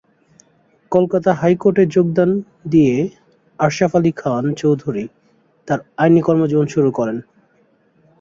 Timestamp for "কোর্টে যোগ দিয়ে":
1.55-2.95